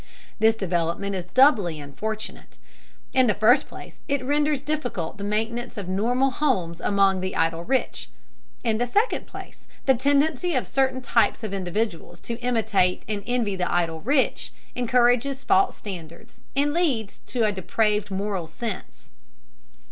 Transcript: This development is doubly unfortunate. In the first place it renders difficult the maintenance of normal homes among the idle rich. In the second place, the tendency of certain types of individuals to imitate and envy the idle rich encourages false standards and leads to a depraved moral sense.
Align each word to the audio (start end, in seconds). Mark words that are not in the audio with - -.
This 0.39 0.55
development 0.55 1.13
is 1.15 1.25
doubly 1.25 1.79
unfortunate. 1.79 2.57
In 3.13 3.27
the 3.27 3.35
first 3.35 3.67
place 3.67 3.99
it 4.07 4.25
renders 4.25 4.63
difficult 4.63 5.19
the 5.19 5.23
maintenance 5.23 5.77
of 5.77 5.87
normal 5.87 6.31
homes 6.31 6.81
among 6.81 7.21
the 7.21 7.35
idle 7.35 7.63
rich. 7.63 8.09
In 8.63 8.79
the 8.79 8.87
second 8.87 9.27
place, 9.27 9.67
the 9.85 9.93
tendency 9.93 10.55
of 10.55 10.65
certain 10.65 11.01
types 11.01 11.43
of 11.43 11.53
individuals 11.53 12.19
to 12.21 12.39
imitate 12.39 13.03
and 13.07 13.21
envy 13.27 13.55
the 13.55 13.71
idle 13.71 14.01
rich 14.01 14.51
encourages 14.75 15.43
false 15.43 15.77
standards 15.77 16.39
and 16.55 16.73
leads 16.73 17.19
to 17.27 17.43
a 17.45 17.51
depraved 17.51 18.09
moral 18.09 18.47
sense. 18.47 19.11